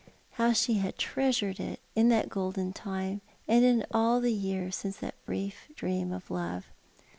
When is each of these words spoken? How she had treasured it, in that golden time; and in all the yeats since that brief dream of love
How 0.31 0.51
she 0.53 0.79
had 0.79 0.97
treasured 0.97 1.59
it, 1.59 1.79
in 1.93 2.09
that 2.09 2.27
golden 2.27 2.73
time; 2.73 3.21
and 3.47 3.63
in 3.63 3.85
all 3.91 4.19
the 4.19 4.33
yeats 4.33 4.77
since 4.77 4.97
that 4.97 5.13
brief 5.27 5.67
dream 5.75 6.11
of 6.11 6.31
love 6.31 6.65